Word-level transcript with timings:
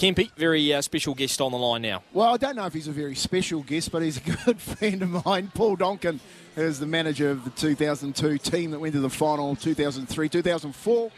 Kempy, 0.00 0.30
very 0.38 0.72
uh, 0.72 0.80
special 0.80 1.14
guest 1.14 1.42
on 1.42 1.52
the 1.52 1.58
line 1.58 1.82
now. 1.82 2.02
Well, 2.14 2.32
I 2.32 2.38
don't 2.38 2.56
know 2.56 2.64
if 2.64 2.72
he's 2.72 2.88
a 2.88 2.90
very 2.90 3.14
special 3.14 3.62
guest, 3.62 3.92
but 3.92 4.00
he's 4.00 4.16
a 4.16 4.20
good 4.46 4.58
friend 4.58 5.02
of 5.02 5.26
mine. 5.26 5.52
Paul 5.54 5.76
Donkin 5.76 6.20
is 6.56 6.80
the 6.80 6.86
manager 6.86 7.30
of 7.30 7.44
the 7.44 7.50
2002 7.50 8.38
team 8.38 8.70
that 8.70 8.78
went 8.78 8.94
to 8.94 9.00
the 9.00 9.10
final 9.10 9.54
2003, 9.56 10.28
2004. 10.30 11.10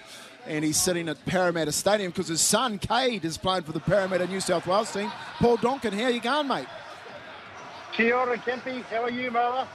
And 0.48 0.64
he's 0.64 0.76
sitting 0.76 1.08
at 1.08 1.24
Parramatta 1.26 1.70
Stadium 1.70 2.10
because 2.10 2.26
his 2.26 2.40
son, 2.40 2.80
Cade, 2.80 3.24
is 3.24 3.38
playing 3.38 3.62
for 3.62 3.70
the 3.70 3.78
Parramatta 3.78 4.26
New 4.26 4.40
South 4.40 4.66
Wales 4.66 4.92
team. 4.92 5.12
Paul 5.38 5.58
Donkin, 5.58 5.92
how 5.92 6.08
you 6.08 6.20
going, 6.20 6.48
mate? 6.48 6.66
Kia 7.92 8.16
ora, 8.16 8.36
Kempy. 8.36 8.82
How 8.82 9.04
are 9.04 9.10
you, 9.10 9.30
brother? 9.30 9.68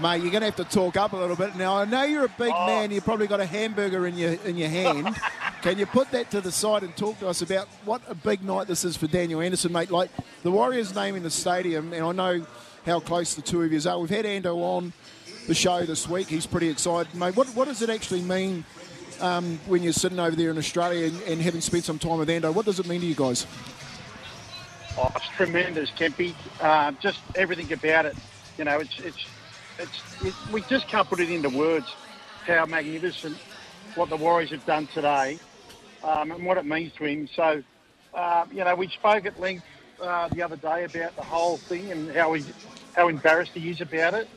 Mate, 0.00 0.22
you're 0.22 0.30
going 0.30 0.40
to 0.40 0.46
have 0.46 0.56
to 0.56 0.64
talk 0.64 0.96
up 0.96 1.12
a 1.12 1.16
little 1.16 1.36
bit. 1.36 1.56
Now, 1.56 1.76
I 1.76 1.84
know 1.84 2.04
you're 2.04 2.24
a 2.24 2.28
big 2.38 2.52
Oh. 2.54 2.66
man. 2.66 2.90
You've 2.90 3.04
probably 3.04 3.26
got 3.26 3.40
a 3.40 3.46
hamburger 3.46 4.06
in 4.06 4.16
your 4.16 4.32
in 4.46 4.56
your 4.56 4.70
hand. 4.70 5.14
Can 5.64 5.78
you 5.78 5.86
put 5.86 6.10
that 6.10 6.30
to 6.32 6.42
the 6.42 6.52
side 6.52 6.82
and 6.82 6.94
talk 6.94 7.18
to 7.20 7.26
us 7.26 7.40
about 7.40 7.68
what 7.86 8.02
a 8.06 8.14
big 8.14 8.44
night 8.44 8.66
this 8.66 8.84
is 8.84 8.98
for 8.98 9.06
Daniel 9.06 9.40
Anderson, 9.40 9.72
mate? 9.72 9.90
Like 9.90 10.10
the 10.42 10.50
Warriors' 10.50 10.94
name 10.94 11.16
in 11.16 11.22
the 11.22 11.30
stadium, 11.30 11.94
and 11.94 12.04
I 12.04 12.12
know 12.12 12.46
how 12.84 13.00
close 13.00 13.34
the 13.34 13.40
two 13.40 13.62
of 13.62 13.72
you 13.72 13.80
are. 13.90 13.98
We've 13.98 14.10
had 14.10 14.26
Ando 14.26 14.56
on 14.58 14.92
the 15.46 15.54
show 15.54 15.80
this 15.86 16.06
week. 16.06 16.28
He's 16.28 16.44
pretty 16.44 16.68
excited, 16.68 17.14
mate. 17.14 17.34
What, 17.34 17.46
what 17.56 17.66
does 17.66 17.80
it 17.80 17.88
actually 17.88 18.20
mean 18.20 18.62
um, 19.22 19.58
when 19.64 19.82
you're 19.82 19.94
sitting 19.94 20.20
over 20.20 20.36
there 20.36 20.50
in 20.50 20.58
Australia 20.58 21.06
and, 21.06 21.22
and 21.22 21.40
having 21.40 21.62
spent 21.62 21.84
some 21.84 21.98
time 21.98 22.18
with 22.18 22.28
Ando? 22.28 22.52
What 22.52 22.66
does 22.66 22.78
it 22.78 22.86
mean 22.86 23.00
to 23.00 23.06
you 23.06 23.14
guys? 23.14 23.46
Oh, 24.98 25.10
it's 25.16 25.28
tremendous, 25.28 25.90
Kempy. 25.92 26.34
Uh, 26.60 26.92
just 27.00 27.20
everything 27.36 27.72
about 27.72 28.04
it. 28.04 28.16
You 28.58 28.64
know, 28.64 28.80
it's 28.80 28.98
it's 28.98 29.24
it's 29.78 30.22
it, 30.26 30.34
we 30.52 30.60
just 30.60 30.88
can't 30.88 31.08
put 31.08 31.20
it 31.20 31.30
into 31.30 31.48
words 31.48 31.86
how 32.46 32.66
magnificent 32.66 33.38
what 33.94 34.10
the 34.10 34.16
Warriors 34.16 34.50
have 34.50 34.66
done 34.66 34.86
today 34.88 35.38
um, 36.04 36.32
and 36.32 36.44
what 36.46 36.58
it 36.58 36.66
means 36.66 36.92
to 36.98 37.04
him. 37.04 37.28
So, 37.34 37.62
uh, 38.14 38.46
you 38.52 38.64
know, 38.64 38.74
we 38.76 38.88
spoke 38.88 39.26
at 39.26 39.40
length 39.40 39.64
uh, 40.00 40.28
the 40.28 40.42
other 40.42 40.56
day 40.56 40.84
about 40.84 41.16
the 41.16 41.24
whole 41.24 41.58
thing 41.58 41.90
and 41.92 42.10
how 42.12 42.34
he 42.34 42.44
how 42.94 43.08
embarrassed 43.08 43.52
he 43.54 43.70
is 43.70 43.80
about 43.80 44.14
it, 44.14 44.28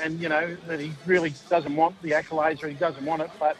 and 0.00 0.20
you 0.20 0.28
know 0.28 0.56
that 0.68 0.80
he 0.80 0.92
really 1.06 1.34
doesn't 1.50 1.76
want 1.76 2.00
the 2.02 2.12
accolades 2.12 2.62
or 2.62 2.68
he 2.68 2.74
doesn't 2.76 3.04
want 3.04 3.22
it, 3.22 3.30
but. 3.40 3.56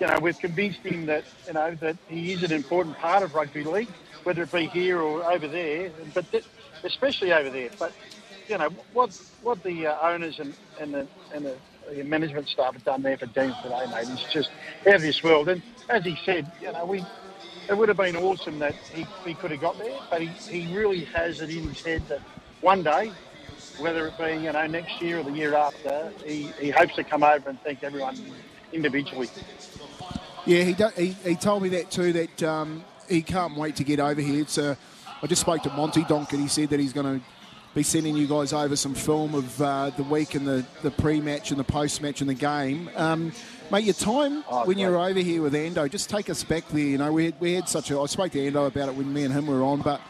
You 0.00 0.06
know, 0.06 0.18
we've 0.20 0.38
convinced 0.38 0.80
him 0.80 1.06
that 1.06 1.24
you 1.48 1.54
know 1.54 1.74
that 1.76 1.96
he 2.08 2.32
is 2.32 2.44
an 2.44 2.52
important 2.52 2.96
part 2.98 3.24
of 3.24 3.34
rugby 3.34 3.64
league, 3.64 3.88
whether 4.22 4.44
it 4.44 4.52
be 4.52 4.66
here 4.68 5.00
or 5.00 5.24
over 5.24 5.48
there, 5.48 5.90
but 6.14 6.30
th- 6.30 6.44
especially 6.84 7.32
over 7.32 7.50
there. 7.50 7.70
But 7.80 7.92
you 8.48 8.58
know 8.58 8.68
what 8.92 9.10
what 9.42 9.62
the 9.64 9.88
uh, 9.88 9.96
owners 10.02 10.38
and 10.38 10.54
and 10.78 10.94
the 10.94 11.06
and 11.34 11.46
the, 11.46 11.56
the 11.90 12.02
management 12.04 12.48
staff 12.48 12.74
have 12.74 12.84
done 12.84 13.02
there 13.02 13.16
for 13.16 13.26
Dean 13.26 13.54
today, 13.62 13.86
mate, 13.90 14.08
is 14.08 14.24
just 14.30 14.50
out 14.86 14.96
of 14.96 15.02
this 15.02 15.22
world. 15.22 15.48
And 15.48 15.62
as 15.88 16.04
he 16.04 16.18
said, 16.24 16.50
you 16.60 16.72
know, 16.72 16.84
we 16.84 17.04
it 17.68 17.76
would 17.76 17.88
have 17.88 17.98
been 17.98 18.16
awesome 18.16 18.58
that 18.60 18.74
he, 18.94 19.06
he 19.24 19.34
could 19.34 19.50
have 19.50 19.60
got 19.60 19.78
there, 19.78 19.98
but 20.10 20.22
he, 20.22 20.28
he 20.28 20.74
really 20.74 21.04
has 21.04 21.40
it 21.42 21.50
in 21.50 21.68
his 21.68 21.82
head 21.82 22.02
that 22.08 22.20
one 22.62 22.82
day, 22.82 23.12
whether 23.78 24.06
it 24.06 24.16
be 24.18 24.42
you 24.42 24.52
know 24.52 24.66
next 24.66 25.00
year 25.02 25.18
or 25.18 25.22
the 25.22 25.32
year 25.32 25.54
after, 25.54 26.12
he, 26.24 26.50
he 26.58 26.70
hopes 26.70 26.94
to 26.96 27.04
come 27.04 27.22
over 27.22 27.50
and 27.50 27.60
thank 27.62 27.82
everyone 27.84 28.18
individually. 28.72 29.28
Yeah, 30.46 30.62
he, 30.62 30.72
do, 30.72 30.88
he 30.96 31.08
he 31.08 31.36
told 31.36 31.62
me 31.62 31.68
that 31.70 31.90
too. 31.90 32.12
That 32.12 32.42
um, 32.42 32.84
he 33.08 33.22
can't 33.22 33.56
wait 33.56 33.76
to 33.76 33.84
get 33.84 34.00
over 34.00 34.20
here. 34.20 34.40
It's 34.40 34.56
uh, 34.56 34.74
I 35.22 35.26
just 35.26 35.42
spoke 35.42 35.62
to 35.64 35.70
Monty 35.70 36.04
Donkin. 36.04 36.40
He 36.40 36.48
said 36.48 36.70
that 36.70 36.80
he's 36.80 36.92
going 36.94 37.20
to 37.20 37.24
be 37.74 37.82
sending 37.82 38.16
you 38.16 38.26
guys 38.26 38.52
over 38.52 38.76
some 38.76 38.94
film 38.94 39.34
of 39.34 39.62
uh, 39.62 39.90
the 39.90 40.02
week 40.02 40.34
and 40.34 40.46
the, 40.46 40.64
the 40.82 40.90
pre-match 40.90 41.50
and 41.50 41.60
the 41.60 41.64
post-match 41.64 42.20
and 42.20 42.30
the 42.30 42.34
game. 42.34 42.90
Um, 42.96 43.32
mate, 43.70 43.84
your 43.84 43.94
time 43.94 44.42
Oh, 44.48 44.64
when 44.64 44.78
you 44.78 44.88
were 44.88 44.98
over 44.98 45.20
here 45.20 45.42
with 45.42 45.54
Ando, 45.54 45.90
just 45.90 46.10
take 46.10 46.30
us 46.30 46.42
back 46.44 46.66
there. 46.68 46.80
You 46.80 46.98
know, 46.98 47.12
we 47.12 47.26
had, 47.26 47.40
we 47.40 47.52
had 47.52 47.68
such 47.68 47.90
a. 47.90 47.98
I 47.98 48.06
spoke 48.06 48.32
to 48.32 48.38
Ando 48.38 48.66
about 48.66 48.88
it 48.88 48.94
when 48.94 49.12
me 49.12 49.24
and 49.24 49.32
him 49.32 49.46
were 49.46 49.62
on, 49.62 49.82
but. 49.82 50.00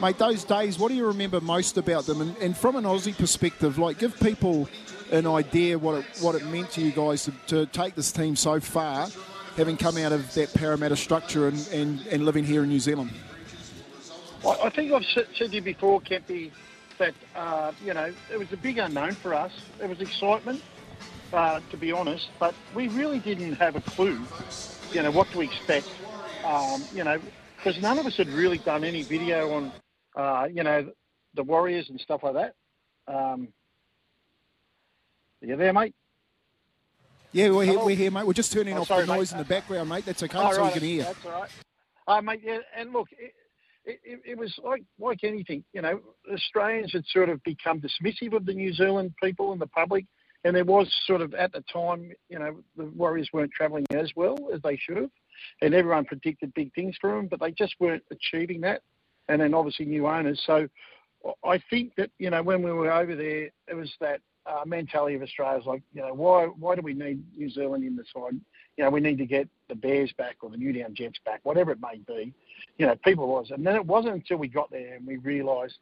Mate, 0.00 0.18
those 0.18 0.44
days, 0.44 0.78
what 0.78 0.90
do 0.90 0.94
you 0.94 1.06
remember 1.06 1.40
most 1.40 1.76
about 1.76 2.06
them? 2.06 2.20
And, 2.20 2.36
and 2.36 2.56
from 2.56 2.76
an 2.76 2.84
Aussie 2.84 3.16
perspective, 3.18 3.78
like, 3.78 3.98
give 3.98 4.20
people 4.20 4.68
an 5.10 5.26
idea 5.26 5.76
what 5.76 5.96
it, 5.96 6.04
what 6.20 6.36
it 6.36 6.46
meant 6.46 6.70
to 6.72 6.80
you 6.80 6.92
guys 6.92 7.24
to, 7.24 7.32
to 7.48 7.66
take 7.66 7.96
this 7.96 8.12
team 8.12 8.36
so 8.36 8.60
far, 8.60 9.08
having 9.56 9.76
come 9.76 9.96
out 9.96 10.12
of 10.12 10.32
that 10.34 10.54
Parramatta 10.54 10.94
structure 10.94 11.48
and, 11.48 11.68
and, 11.72 12.06
and 12.12 12.24
living 12.24 12.44
here 12.44 12.62
in 12.62 12.68
New 12.68 12.78
Zealand. 12.78 13.10
I, 14.46 14.50
I 14.64 14.70
think 14.70 14.92
I've 14.92 15.04
said, 15.06 15.26
said 15.36 15.50
to 15.50 15.56
you 15.56 15.62
before, 15.62 16.00
Kempy, 16.00 16.52
that 16.98 17.14
uh, 17.34 17.72
you 17.84 17.94
know 17.94 18.12
it 18.30 18.38
was 18.38 18.52
a 18.52 18.56
big 18.56 18.78
unknown 18.78 19.12
for 19.12 19.34
us. 19.34 19.52
There 19.78 19.88
was 19.88 20.00
excitement, 20.00 20.62
uh, 21.32 21.60
to 21.70 21.76
be 21.76 21.92
honest, 21.92 22.28
but 22.38 22.54
we 22.74 22.88
really 22.88 23.18
didn't 23.18 23.54
have 23.54 23.76
a 23.76 23.80
clue, 23.80 24.20
you 24.92 25.02
know, 25.02 25.10
what 25.10 25.30
to 25.32 25.40
expect. 25.40 25.88
Um, 26.44 26.84
you 26.94 27.04
know, 27.04 27.20
because 27.56 27.80
none 27.82 27.98
of 27.98 28.06
us 28.06 28.16
had 28.16 28.28
really 28.28 28.58
done 28.58 28.84
any 28.84 29.02
video 29.02 29.52
on, 29.52 29.72
uh, 30.16 30.48
you 30.52 30.62
know, 30.62 30.90
the 31.34 31.42
Warriors 31.42 31.90
and 31.90 32.00
stuff 32.00 32.22
like 32.22 32.34
that. 32.34 32.54
Um, 33.06 33.48
you 35.40 35.56
there, 35.56 35.72
mate? 35.72 35.94
Yeah, 37.32 37.50
we're 37.50 37.64
here, 37.64 37.78
we're 37.78 37.96
here, 37.96 38.10
mate. 38.10 38.26
We're 38.26 38.32
just 38.32 38.52
turning 38.52 38.74
Oh, 38.74 38.80
off 38.80 38.88
sorry, 38.88 39.06
the 39.06 39.14
noise 39.14 39.32
mate. 39.32 39.38
in 39.40 39.46
the 39.46 39.48
background, 39.48 39.88
mate. 39.88 40.04
That's 40.06 40.22
okay, 40.22 40.38
Oh, 40.38 40.52
so 40.52 40.64
we 40.64 40.70
can 40.70 40.82
hear. 40.82 41.04
That's 41.04 41.24
all 41.26 41.32
right. 41.32 41.50
Uh, 42.06 42.22
mate, 42.22 42.40
yeah, 42.42 42.58
and 42.74 42.92
look, 42.92 43.08
it, 43.12 43.34
it, 43.88 44.00
it, 44.04 44.20
it 44.24 44.38
was 44.38 44.54
like 44.62 44.84
like 44.98 45.24
anything, 45.24 45.64
you 45.72 45.82
know, 45.82 46.00
Australians 46.32 46.92
had 46.92 47.04
sort 47.06 47.30
of 47.30 47.42
become 47.42 47.80
dismissive 47.80 48.36
of 48.36 48.44
the 48.44 48.52
New 48.52 48.72
Zealand 48.72 49.14
people 49.22 49.52
and 49.52 49.60
the 49.60 49.66
public, 49.66 50.04
and 50.44 50.54
there 50.54 50.64
was 50.64 50.92
sort 51.06 51.22
of 51.22 51.34
at 51.34 51.52
the 51.52 51.64
time, 51.72 52.12
you 52.28 52.38
know, 52.38 52.60
the 52.76 52.84
Warriors 52.84 53.30
weren't 53.32 53.50
travelling 53.50 53.86
as 53.90 54.12
well 54.14 54.36
as 54.52 54.60
they 54.62 54.76
should 54.76 54.98
have, 54.98 55.10
and 55.62 55.74
everyone 55.74 56.04
predicted 56.04 56.52
big 56.54 56.72
things 56.74 56.96
for 57.00 57.16
them, 57.16 57.26
but 57.26 57.40
they 57.40 57.50
just 57.50 57.74
weren't 57.80 58.04
achieving 58.10 58.60
that, 58.60 58.82
and 59.28 59.40
then 59.40 59.54
obviously 59.54 59.86
new 59.86 60.06
owners. 60.06 60.40
So 60.46 60.68
I 61.44 61.60
think 61.70 61.94
that 61.96 62.10
you 62.18 62.30
know 62.30 62.42
when 62.42 62.62
we 62.62 62.72
were 62.72 62.92
over 62.92 63.16
there, 63.16 63.50
it 63.68 63.74
was 63.74 63.90
that 64.00 64.20
uh, 64.48 64.64
mentality 64.64 65.14
of 65.14 65.22
Australia 65.22 65.58
is 65.60 65.66
like, 65.66 65.82
you 65.92 66.02
know, 66.02 66.14
why 66.14 66.46
why 66.46 66.74
do 66.74 66.82
we 66.82 66.94
need 66.94 67.22
New 67.36 67.50
Zealand 67.50 67.84
in 67.84 67.96
the 67.96 68.04
side? 68.14 68.40
You 68.76 68.84
know, 68.84 68.90
we 68.90 69.00
need 69.00 69.18
to 69.18 69.26
get 69.26 69.48
the 69.68 69.74
Bears 69.74 70.12
back 70.16 70.36
or 70.40 70.50
the 70.50 70.56
New 70.56 70.72
Newtown 70.72 70.94
Jets 70.94 71.18
back, 71.24 71.40
whatever 71.42 71.72
it 71.72 71.78
may 71.80 72.00
be. 72.06 72.32
You 72.78 72.86
know, 72.86 72.94
people 73.04 73.28
was, 73.28 73.50
and 73.50 73.66
then 73.66 73.74
it 73.74 73.84
wasn't 73.84 74.14
until 74.14 74.38
we 74.38 74.48
got 74.48 74.70
there 74.70 74.94
and 74.94 75.06
we 75.06 75.16
realised 75.16 75.78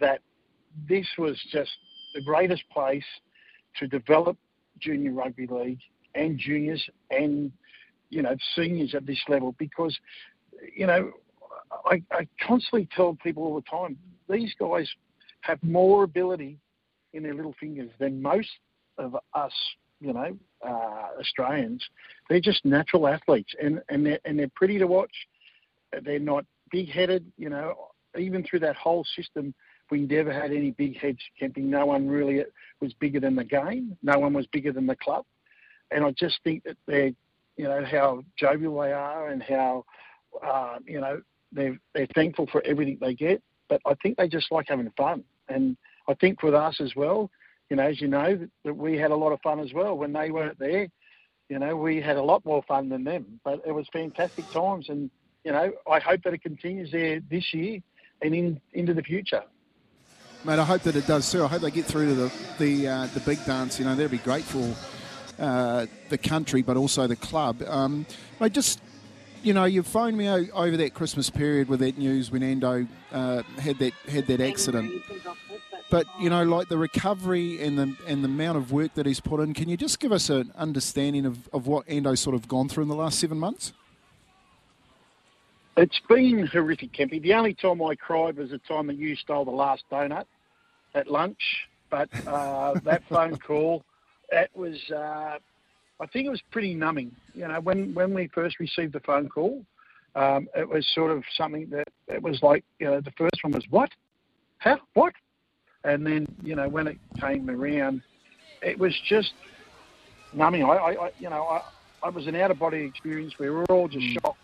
that 0.00 0.20
this 0.88 1.06
was 1.18 1.38
just 1.50 1.70
the 2.14 2.22
greatest 2.22 2.62
place 2.70 3.04
to 3.78 3.86
develop 3.86 4.36
junior 4.80 5.12
rugby 5.12 5.46
league 5.46 5.80
and 6.14 6.38
juniors 6.38 6.82
and 7.10 7.52
you 8.10 8.22
know 8.22 8.36
seniors 8.54 8.94
at 8.94 9.06
this 9.06 9.20
level 9.28 9.54
because 9.58 9.96
you 10.74 10.86
know 10.86 11.10
I, 11.84 12.02
I 12.12 12.26
constantly 12.46 12.88
tell 12.94 13.18
people 13.22 13.42
all 13.44 13.56
the 13.56 13.68
time 13.68 13.98
these 14.30 14.54
guys 14.58 14.88
have 15.40 15.62
more 15.62 16.04
ability 16.04 16.58
in 17.12 17.22
their 17.22 17.34
little 17.34 17.54
fingers 17.58 17.90
than 17.98 18.20
most 18.20 18.48
of 18.98 19.16
us 19.34 19.52
you 20.00 20.12
know 20.12 20.36
uh, 20.66 21.20
Australians. 21.20 21.84
They're 22.28 22.40
just 22.40 22.64
natural 22.64 23.08
athletes 23.08 23.52
and 23.62 23.80
and 23.88 24.06
they're, 24.06 24.20
and 24.24 24.38
they're 24.38 24.50
pretty 24.54 24.78
to 24.78 24.86
watch. 24.86 25.14
They're 26.04 26.18
not 26.18 26.44
big 26.70 26.88
headed 26.88 27.30
you 27.36 27.48
know. 27.48 27.74
Even 28.18 28.42
through 28.42 28.60
that 28.60 28.76
whole 28.76 29.04
system 29.16 29.54
we 29.90 30.00
never 30.00 30.32
had 30.32 30.52
any 30.52 30.72
big 30.72 30.98
heads 30.98 31.18
camping. 31.38 31.70
No 31.70 31.86
one 31.86 32.08
really 32.08 32.44
was 32.80 32.92
bigger 32.94 33.20
than 33.20 33.36
the 33.36 33.44
game. 33.44 33.96
No 34.02 34.18
one 34.18 34.32
was 34.32 34.46
bigger 34.48 34.72
than 34.72 34.86
the 34.86 34.96
club. 34.96 35.24
And 35.90 36.04
I 36.04 36.10
just 36.12 36.38
think 36.44 36.64
that 36.64 36.76
they're 36.86 37.12
you 37.56 37.64
know 37.64 37.84
how 37.84 38.24
jovial 38.38 38.80
they 38.80 38.92
are 38.92 39.28
and 39.28 39.42
how 39.42 39.84
uh, 40.44 40.78
you 40.86 41.00
know 41.00 41.20
they're 41.52 41.78
they're 41.94 42.06
thankful 42.14 42.46
for 42.50 42.62
everything 42.64 42.98
they 43.00 43.14
get. 43.14 43.42
But 43.68 43.80
I 43.86 43.94
think 44.02 44.16
they 44.16 44.28
just 44.28 44.50
like 44.50 44.66
having 44.68 44.90
fun, 44.96 45.24
and 45.48 45.76
I 46.08 46.14
think 46.14 46.42
with 46.42 46.54
us 46.54 46.80
as 46.80 46.96
well. 46.96 47.30
You 47.70 47.76
know, 47.76 47.84
as 47.84 48.00
you 48.00 48.08
know, 48.08 48.34
that, 48.34 48.50
that 48.64 48.74
we 48.74 48.96
had 48.96 49.10
a 49.10 49.16
lot 49.16 49.32
of 49.32 49.40
fun 49.42 49.60
as 49.60 49.72
well 49.74 49.96
when 49.96 50.12
they 50.12 50.30
weren't 50.30 50.58
there. 50.58 50.88
You 51.50 51.58
know, 51.58 51.76
we 51.76 52.00
had 52.00 52.16
a 52.16 52.22
lot 52.22 52.44
more 52.44 52.62
fun 52.66 52.88
than 52.88 53.04
them, 53.04 53.40
but 53.44 53.62
it 53.66 53.72
was 53.72 53.86
fantastic 53.92 54.50
times, 54.50 54.88
and 54.88 55.10
you 55.44 55.52
know, 55.52 55.72
I 55.90 55.98
hope 55.98 56.22
that 56.24 56.34
it 56.34 56.42
continues 56.42 56.90
there 56.92 57.20
this 57.30 57.54
year 57.54 57.80
and 58.22 58.34
in 58.34 58.60
into 58.72 58.94
the 58.94 59.02
future. 59.02 59.42
Mate, 60.44 60.58
I 60.58 60.64
hope 60.64 60.82
that 60.82 60.94
it 60.94 61.06
does 61.06 61.30
too. 61.30 61.44
I 61.44 61.48
hope 61.48 61.62
they 61.62 61.70
get 61.70 61.84
through 61.84 62.08
to 62.08 62.14
the 62.14 62.32
the, 62.58 62.88
uh, 62.88 63.06
the 63.06 63.20
big 63.20 63.44
dance. 63.44 63.78
You 63.78 63.84
know, 63.84 63.94
that'd 63.94 64.10
be 64.10 64.18
great 64.18 64.44
for 64.44 64.74
uh, 65.38 65.86
the 66.08 66.18
country, 66.18 66.62
but 66.62 66.76
also 66.76 67.06
the 67.06 67.16
club. 67.16 67.62
Um, 67.66 68.06
mate, 68.40 68.52
just 68.52 68.80
you 69.42 69.52
know, 69.52 69.64
you 69.64 69.82
phoned 69.82 70.16
me 70.16 70.28
o- 70.28 70.46
over 70.52 70.76
that 70.76 70.94
Christmas 70.94 71.30
period 71.30 71.68
with 71.68 71.80
that 71.80 71.98
news 71.98 72.30
when 72.30 72.42
Ando 72.42 72.86
uh, 73.12 73.42
had 73.58 73.78
that 73.78 73.92
had 74.08 74.26
that 74.26 74.40
accident. 74.40 75.02
But 75.90 76.06
you 76.20 76.28
know, 76.28 76.44
like 76.44 76.68
the 76.68 76.78
recovery 76.78 77.62
and 77.62 77.78
the 77.78 77.96
and 78.06 78.22
the 78.22 78.28
amount 78.28 78.58
of 78.58 78.72
work 78.72 78.94
that 78.94 79.06
he's 79.06 79.20
put 79.20 79.40
in, 79.40 79.54
can 79.54 79.68
you 79.68 79.76
just 79.76 80.00
give 80.00 80.12
us 80.12 80.28
an 80.30 80.52
understanding 80.56 81.24
of, 81.24 81.48
of 81.52 81.66
what 81.66 81.86
Ando's 81.86 82.20
sort 82.20 82.34
of 82.34 82.48
gone 82.48 82.68
through 82.68 82.82
in 82.82 82.88
the 82.88 82.96
last 82.96 83.18
seven 83.18 83.38
months? 83.38 83.72
It's 85.78 86.00
been 86.08 86.44
horrific, 86.44 86.92
Kempy. 86.92 87.22
The 87.22 87.34
only 87.34 87.54
time 87.54 87.80
I 87.80 87.94
cried 87.94 88.36
was 88.36 88.50
the 88.50 88.58
time 88.58 88.88
that 88.88 88.96
you 88.96 89.14
stole 89.14 89.44
the 89.44 89.52
last 89.52 89.84
donut 89.92 90.24
at 90.94 91.08
lunch. 91.08 91.68
But 91.88 92.08
uh, 92.26 92.74
that 92.80 93.04
phone 93.08 93.36
call, 93.38 93.84
that 94.32 94.50
was, 94.56 94.76
uh, 94.90 95.38
I 96.00 96.06
think 96.06 96.26
it 96.26 96.30
was 96.30 96.42
pretty 96.50 96.74
numbing. 96.74 97.14
You 97.34 97.48
know, 97.48 97.60
when, 97.60 97.94
when 97.94 98.14
we 98.14 98.28
first 98.28 98.60
received 98.60 98.92
the 98.92 99.00
phone 99.00 99.28
call, 99.28 99.64
um, 100.14 100.48
it 100.56 100.68
was 100.68 100.86
sort 100.94 101.10
of 101.10 101.22
something 101.36 101.68
that 101.70 101.88
it 102.08 102.22
was 102.22 102.42
like, 102.42 102.64
you 102.78 102.86
know, 102.86 103.00
the 103.00 103.12
first 103.12 103.42
one 103.42 103.52
was, 103.52 103.64
what? 103.70 103.90
How? 104.58 104.78
What? 104.94 105.12
And 105.84 106.06
then, 106.06 106.26
you 106.42 106.56
know, 106.56 106.68
when 106.68 106.86
it 106.88 106.98
came 107.20 107.48
around, 107.48 108.02
it 108.62 108.78
was 108.78 108.94
just 109.08 109.32
numbing. 110.32 110.64
I, 110.64 110.68
I, 110.68 111.06
I 111.06 111.10
you 111.18 111.30
know, 111.30 111.44
I, 111.44 111.62
I 112.02 112.10
was 112.10 112.26
an 112.26 112.34
out 112.36 112.50
of 112.50 112.58
body 112.58 112.78
experience. 112.78 113.34
We 113.38 113.50
were 113.50 113.64
all 113.66 113.88
just 113.88 114.06
shocked. 114.06 114.38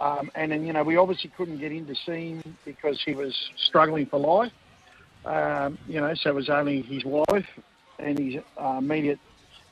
Um, 0.00 0.30
and 0.34 0.50
then, 0.50 0.66
you 0.66 0.72
know, 0.72 0.82
we 0.82 0.96
obviously 0.96 1.30
couldn't 1.36 1.58
get 1.58 1.72
in 1.72 1.86
to 1.86 1.94
see 1.94 2.30
him 2.30 2.56
because 2.64 3.00
he 3.04 3.14
was 3.14 3.36
struggling 3.68 4.06
for 4.06 4.18
life. 4.18 4.52
Um, 5.24 5.78
you 5.86 6.00
know, 6.00 6.14
so 6.14 6.30
it 6.30 6.34
was 6.34 6.48
only 6.48 6.80
his 6.82 7.04
wife 7.04 7.46
and 7.98 8.18
his 8.18 8.42
uh, 8.60 8.76
immediate 8.78 9.18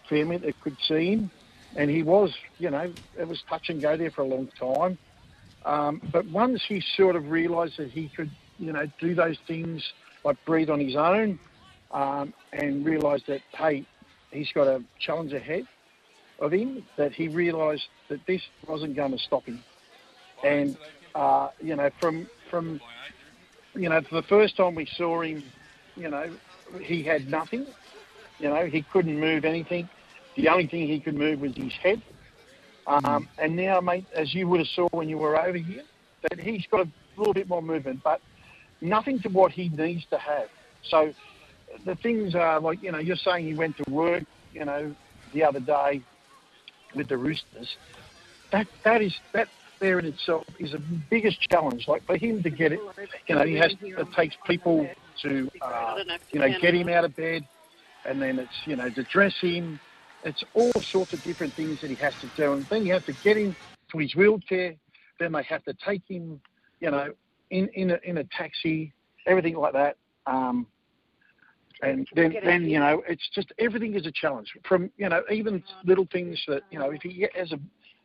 family 0.08 0.38
that 0.38 0.60
could 0.60 0.76
see 0.86 1.12
him. 1.12 1.30
And 1.76 1.90
he 1.90 2.02
was, 2.02 2.34
you 2.58 2.70
know, 2.70 2.92
it 3.18 3.28
was 3.28 3.42
touch 3.48 3.68
and 3.68 3.80
go 3.80 3.96
there 3.96 4.10
for 4.10 4.22
a 4.22 4.26
long 4.26 4.48
time. 4.58 4.98
Um, 5.64 6.00
but 6.12 6.26
once 6.26 6.62
he 6.66 6.82
sort 6.96 7.14
of 7.14 7.30
realised 7.30 7.76
that 7.78 7.90
he 7.90 8.08
could, 8.08 8.30
you 8.58 8.72
know, 8.72 8.86
do 8.98 9.14
those 9.14 9.36
things 9.46 9.92
like 10.24 10.42
breathe 10.44 10.70
on 10.70 10.80
his 10.80 10.96
own 10.96 11.38
um, 11.90 12.32
and 12.52 12.84
realised 12.84 13.26
that, 13.26 13.42
hey, 13.52 13.86
he's 14.30 14.50
got 14.52 14.66
a 14.66 14.82
challenge 14.98 15.32
ahead 15.32 15.66
of 16.38 16.52
him, 16.52 16.84
that 16.96 17.12
he 17.12 17.28
realised 17.28 17.86
that 18.08 18.24
this 18.26 18.42
wasn't 18.66 18.94
going 18.96 19.12
to 19.12 19.18
stop 19.18 19.44
him. 19.44 19.62
And 20.42 20.76
uh, 21.14 21.48
you 21.60 21.74
know, 21.74 21.90
from 22.00 22.28
from 22.50 22.80
you 23.74 23.88
know, 23.88 24.00
for 24.02 24.14
the 24.16 24.22
first 24.22 24.56
time 24.56 24.74
we 24.74 24.86
saw 24.86 25.22
him, 25.22 25.42
you 25.96 26.08
know, 26.08 26.30
he 26.80 27.02
had 27.02 27.28
nothing. 27.28 27.66
You 28.38 28.50
know, 28.50 28.66
he 28.66 28.82
couldn't 28.82 29.18
move 29.18 29.44
anything. 29.44 29.88
The 30.38 30.48
only 30.48 30.68
thing 30.68 30.86
he 30.86 31.00
could 31.00 31.16
move 31.16 31.40
was 31.40 31.52
his 31.56 31.72
head. 31.82 32.00
Um, 32.86 33.28
and 33.38 33.56
now, 33.56 33.80
mate, 33.80 34.06
as 34.14 34.32
you 34.32 34.46
would 34.46 34.60
have 34.60 34.68
saw 34.68 34.88
when 34.92 35.08
you 35.08 35.18
were 35.18 35.38
over 35.38 35.58
here, 35.58 35.82
that 36.22 36.38
he's 36.38 36.64
got 36.70 36.86
a 36.86 36.90
little 37.16 37.34
bit 37.34 37.48
more 37.48 37.60
movement, 37.60 38.00
but 38.04 38.20
nothing 38.80 39.20
to 39.22 39.28
what 39.28 39.50
he 39.50 39.68
needs 39.68 40.04
to 40.10 40.16
have. 40.16 40.48
So 40.88 41.12
the 41.84 41.96
things 41.96 42.36
are 42.36 42.60
like, 42.60 42.80
you 42.82 42.92
know, 42.92 42.98
you're 42.98 43.16
saying 43.16 43.46
he 43.46 43.54
went 43.54 43.76
to 43.78 43.90
work, 43.90 44.22
you 44.52 44.64
know, 44.64 44.94
the 45.34 45.42
other 45.42 45.58
day 45.58 46.02
with 46.94 47.08
the 47.08 47.18
Roosters. 47.18 47.76
That 48.52 48.68
that 48.84 49.02
is 49.02 49.14
that 49.34 49.48
there 49.80 49.98
in 49.98 50.06
itself 50.06 50.44
is 50.60 50.70
the 50.70 50.82
biggest 51.10 51.40
challenge. 51.50 51.86
Like 51.88 52.06
for 52.06 52.16
him 52.16 52.44
to 52.44 52.50
get 52.50 52.72
it, 52.72 52.80
you 53.26 53.34
know, 53.34 53.44
he 53.44 53.56
has 53.56 53.74
it 53.82 54.12
takes 54.16 54.36
people 54.46 54.88
to 55.22 55.50
uh, 55.60 55.96
you 56.30 56.38
know 56.38 56.48
get 56.60 56.74
him 56.74 56.88
out 56.88 57.04
of 57.04 57.14
bed, 57.16 57.42
and 58.06 58.22
then 58.22 58.38
it's 58.38 58.52
you 58.66 58.76
know 58.76 58.88
to 58.88 59.02
dress 59.02 59.34
him. 59.40 59.80
It's 60.24 60.42
all 60.52 60.72
sorts 60.90 61.12
of 61.12 61.22
different 61.22 61.54
things 61.54 61.80
that 61.80 61.90
he 61.90 61.96
has 61.96 62.14
to 62.20 62.28
do, 62.28 62.54
and 62.54 62.66
then 62.70 62.84
you 62.84 62.92
have 62.92 63.04
to 63.04 63.12
get 63.12 63.36
him 63.36 63.56
to 63.92 63.98
his 63.98 64.14
wheelchair. 64.14 64.74
Then 65.20 65.32
they 65.32 65.42
have 65.44 65.64
to 65.64 65.74
take 65.84 66.02
him, 66.08 66.40
you 66.80 66.90
know, 66.90 67.12
in 67.50 67.68
in 67.74 67.92
a, 67.92 67.98
in 68.04 68.18
a 68.18 68.24
taxi, 68.24 68.92
everything 69.26 69.56
like 69.56 69.72
that. 69.74 69.96
Um, 70.26 70.66
and 71.82 72.08
then, 72.14 72.34
then 72.44 72.64
you 72.64 72.80
know, 72.80 73.02
it's 73.08 73.28
just 73.34 73.52
everything 73.58 73.94
is 73.94 74.06
a 74.06 74.12
challenge. 74.12 74.48
From 74.68 74.90
you 74.96 75.08
know, 75.08 75.22
even 75.30 75.62
little 75.84 76.08
things 76.12 76.40
that 76.48 76.62
you 76.70 76.78
know, 76.78 76.90
if 76.90 77.02
he 77.02 77.26
has 77.34 77.52
a, 77.52 77.58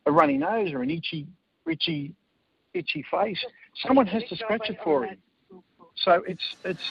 a 0.06 0.12
runny 0.12 0.38
nose 0.38 0.72
or 0.74 0.84
an 0.84 0.92
itchy 0.92 1.28
itchy, 1.68 2.14
itchy 2.74 3.04
face, 3.10 3.44
someone 3.86 4.06
has 4.08 4.24
to 4.30 4.36
scratch 4.36 4.70
it 4.70 4.78
for 4.84 5.06
him. 5.06 5.18
So 5.96 6.24
it's 6.28 6.44
it's 6.64 6.84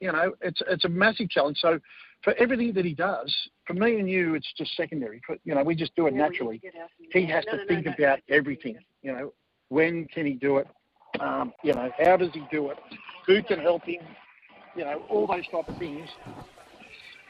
you 0.00 0.12
know 0.12 0.32
it's 0.40 0.60
it's 0.68 0.84
a 0.84 0.88
massive 0.88 1.28
challenge. 1.28 1.58
So 1.60 1.80
for 2.22 2.34
everything 2.34 2.72
that 2.74 2.84
he 2.84 2.94
does, 2.94 3.34
for 3.68 3.74
me 3.74 4.00
and 4.00 4.10
you, 4.10 4.34
it's 4.34 4.50
just 4.56 4.74
secondary. 4.76 5.20
You 5.44 5.54
know, 5.54 5.62
we 5.62 5.76
just 5.76 5.94
do 5.94 6.06
it 6.06 6.14
naturally. 6.14 6.60
He 7.12 7.26
has 7.26 7.44
to 7.44 7.64
think 7.66 7.86
about 7.86 8.18
everything. 8.30 8.78
You 9.02 9.12
know, 9.12 9.32
when 9.68 10.06
can 10.06 10.26
he 10.26 10.32
do 10.32 10.56
it? 10.56 10.66
Um, 11.20 11.52
you 11.62 11.74
know, 11.74 11.90
how 12.02 12.16
does 12.16 12.30
he 12.32 12.42
do 12.50 12.70
it? 12.70 12.78
Who 13.26 13.42
can 13.42 13.60
help 13.60 13.84
him? 13.84 14.00
You 14.74 14.84
know, 14.84 15.02
all 15.10 15.26
those 15.26 15.46
type 15.52 15.68
of 15.68 15.78
things 15.78 16.08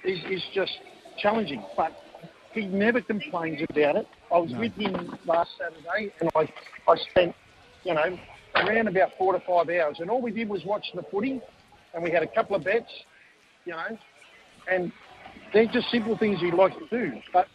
is 0.05 0.19
is 0.31 0.43
just 0.55 0.73
challenging. 1.19 1.62
But 1.76 1.93
he 2.52 2.67
never 2.67 3.00
complains 3.00 3.61
about 3.70 3.96
it. 3.96 4.06
I 4.32 4.38
was 4.38 4.52
no. 4.52 4.61
with 4.61 4.73
him 4.75 5.19
last 5.26 5.50
Saturday, 5.58 6.12
and 6.20 6.31
I 6.37 6.49
I 6.88 6.96
spent 7.11 7.34
you 7.82 7.94
know 7.94 8.17
around 8.55 8.87
about 8.87 9.11
four 9.19 9.32
to 9.32 9.41
five 9.41 9.69
hours, 9.70 9.96
and 9.99 10.08
all 10.08 10.23
we 10.23 10.31
did 10.31 10.49
was 10.49 10.64
watch 10.64 10.87
the 10.94 11.02
footy, 11.11 11.41
and 11.94 12.02
we 12.02 12.12
had 12.12 12.23
a 12.23 12.29
couple 12.29 12.55
of 12.55 12.62
bets, 12.62 12.91
you 13.64 13.73
know, 13.73 13.99
and 14.70 14.93
they're 15.52 15.66
just 15.66 15.90
simple 15.90 16.16
things 16.16 16.40
he 16.40 16.50
likes 16.50 16.76
to 16.76 16.86
do. 16.90 17.20
But 17.32 17.48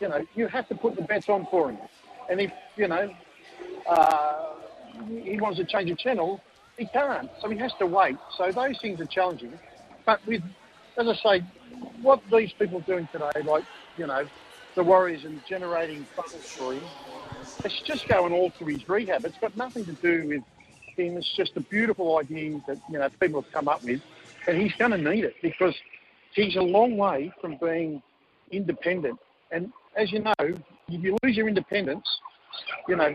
you 0.00 0.08
know, 0.08 0.24
you 0.34 0.46
have 0.48 0.68
to 0.68 0.74
put 0.74 0.96
the 0.96 1.02
bets 1.02 1.28
on 1.28 1.46
for 1.50 1.70
him, 1.70 1.78
and 2.30 2.40
if 2.40 2.52
you 2.76 2.88
know 2.88 3.10
uh, 3.88 4.54
he 5.08 5.38
wants 5.40 5.58
to 5.58 5.64
change 5.64 5.90
a 5.90 5.96
channel, 5.96 6.40
he 6.78 6.86
can't, 6.86 7.30
so 7.40 7.50
he 7.50 7.58
has 7.58 7.72
to 7.78 7.86
wait. 7.86 8.16
So 8.36 8.50
those 8.50 8.78
things 8.80 9.00
are 9.00 9.06
challenging. 9.06 9.58
But 10.06 10.24
with, 10.26 10.42
as 10.96 11.06
I 11.08 11.14
say, 11.14 11.44
what 12.02 12.20
these 12.32 12.52
people 12.52 12.78
are 12.78 12.82
doing 12.82 13.08
today, 13.12 13.42
like 13.44 13.64
you 13.96 14.06
know, 14.06 14.26
the 14.74 14.82
Warriors 14.82 15.24
and 15.24 15.40
generating 15.48 16.06
funds 16.16 16.46
for 16.56 16.72
him. 16.72 16.82
It's 17.64 17.80
just 17.82 18.08
going 18.08 18.32
all 18.32 18.50
through 18.56 18.68
his 18.74 18.88
rehab. 18.88 19.24
It's 19.26 19.36
got 19.38 19.54
nothing 19.56 19.84
to 19.84 19.92
do 19.92 20.26
with 20.28 20.42
him. 20.96 21.16
It's 21.18 21.36
just 21.36 21.52
a 21.56 21.60
beautiful 21.60 22.18
idea 22.18 22.60
that 22.66 22.78
you 22.88 22.98
know 22.98 23.08
people 23.20 23.42
have 23.42 23.52
come 23.52 23.68
up 23.68 23.82
with, 23.84 24.00
and 24.46 24.60
he's 24.60 24.72
going 24.74 24.92
to 24.92 24.98
need 24.98 25.24
it 25.24 25.34
because 25.42 25.74
he's 26.34 26.56
a 26.56 26.62
long 26.62 26.96
way 26.96 27.32
from 27.40 27.58
being 27.62 28.02
independent. 28.50 29.18
And 29.52 29.72
as 29.96 30.12
you 30.12 30.20
know, 30.20 30.32
if 30.38 30.56
you 30.88 31.16
lose 31.22 31.36
your 31.36 31.48
independence, 31.48 32.04
you 32.88 32.96
know 32.96 33.14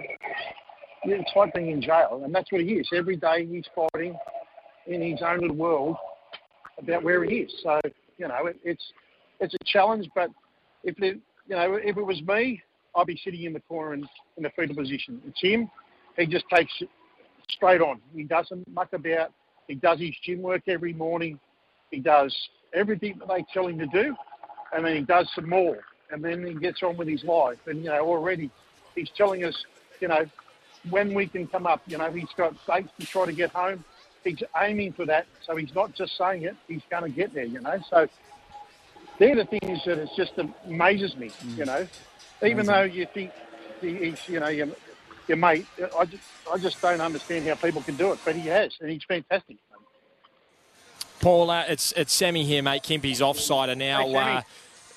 you're 1.04 1.18
it's 1.18 1.32
like 1.36 1.54
being 1.54 1.70
in 1.70 1.82
jail, 1.82 2.22
and 2.24 2.34
that's 2.34 2.52
what 2.52 2.62
he 2.62 2.74
is. 2.74 2.88
Every 2.94 3.16
day 3.16 3.46
he's 3.46 3.66
fighting 3.76 4.18
in 4.88 5.02
his 5.02 5.22
own 5.22 5.40
little 5.40 5.56
world 5.56 5.98
about 6.80 7.04
where 7.04 7.24
he 7.24 7.38
is. 7.38 7.54
So 7.64 7.80
you 8.18 8.28
know 8.28 8.48
it, 8.48 8.58
it's 8.64 8.84
it's 9.40 9.54
a 9.54 9.64
challenge, 9.66 10.10
but 10.16 10.30
if 10.84 10.96
it, 11.00 11.20
you 11.48 11.56
know, 11.56 11.76
if 11.76 11.98
it 11.98 12.06
was 12.06 12.22
me, 12.24 12.62
I'd 12.96 13.08
be 13.08 13.20
sitting 13.24 13.44
in 13.44 13.54
the 13.54 13.60
corner 13.62 13.94
in, 13.94 14.08
in 14.38 14.44
the 14.44 14.50
fetal 14.56 14.76
position. 14.76 15.22
It's 15.26 15.42
him. 15.42 15.70
He 16.18 16.26
just 16.26 16.46
takes 16.54 16.72
it 16.80 16.90
straight 17.50 17.82
on. 17.82 18.00
He 18.16 18.24
doesn't 18.24 18.68
muck 18.70 18.94
about. 18.94 19.32
He 19.68 19.76
does 19.76 20.00
his 20.00 20.16
gym 20.24 20.42
work 20.42 20.64
every 20.68 20.94
morning. 20.94 21.40
He 21.92 22.00
does 22.00 22.36
everything 22.74 23.20
that 23.20 23.28
they 23.28 23.46
tell 23.54 23.68
him 23.68 23.80
to 23.80 23.88
do, 23.88 24.16
and 24.74 24.86
then 24.86 24.96
he 24.96 25.02
does 25.02 25.30
some 25.34 25.50
more. 25.50 25.80
And 26.12 26.24
then 26.24 26.46
he 26.46 26.54
gets 26.54 26.84
on 26.84 26.98
with 26.98 27.08
his 27.08 27.24
life. 27.24 27.58
And 27.68 27.80
you 27.80 27.90
know, 27.90 28.06
already 28.06 28.52
he's 28.94 29.10
telling 29.10 29.44
us, 29.44 29.66
you 30.00 30.08
know, 30.08 30.26
when 30.90 31.14
we 31.14 31.28
can 31.28 31.48
come 31.48 31.66
up. 31.66 31.82
You 31.88 31.98
know, 31.98 32.12
he's 32.12 32.30
got 32.38 32.54
dates 32.68 32.92
to 33.00 33.06
try 33.06 33.26
to 33.26 33.34
get 33.34 33.52
home. 33.52 33.84
He's 34.24 34.42
aiming 34.58 34.94
for 34.94 35.06
that, 35.06 35.28
so 35.46 35.56
he's 35.56 35.74
not 35.76 35.94
just 35.94 36.18
saying 36.18 36.44
it. 36.44 36.56
He's 36.68 36.82
going 36.90 37.04
to 37.04 37.10
get 37.10 37.34
there. 37.34 37.46
You 37.46 37.60
know, 37.62 37.80
so 37.90 38.08
they're 39.20 39.36
the 39.36 39.46
things 39.46 39.84
that 39.86 39.98
it 40.00 40.10
just 40.16 40.34
amazes 40.66 41.16
me. 41.16 41.30
Mm. 41.30 41.58
You 41.58 41.66
know, 41.66 41.88
even 42.44 42.60
Amazing. 42.60 42.66
though 42.66 42.84
you 42.84 43.08
think 43.14 43.32
he's, 43.82 44.28
you 44.28 44.40
know, 44.40 44.48
your, 44.48 44.68
your 45.28 45.38
mate, 45.38 45.66
I 45.98 46.06
just, 46.06 46.24
I 46.52 46.58
just 46.58 46.82
don't 46.82 47.02
understand 47.02 47.48
how 47.48 47.56
people 47.56 47.82
can 47.82 47.96
do 47.96 48.12
it, 48.14 48.20
but 48.26 48.36
he 48.36 48.48
has, 48.50 48.76
and 48.82 48.90
he's 48.90 49.04
fantastic. 49.04 49.58
Paul, 51.22 51.50
uh, 51.50 51.66
it's 51.68 51.92
it's 51.94 52.14
Sammy 52.14 52.44
here, 52.44 52.62
mate. 52.62 52.84
Kempy's 52.84 53.22
offside 53.22 53.70
and 53.70 53.80
now. 53.80 54.08
Hey, 54.08 54.16
uh, 54.16 54.42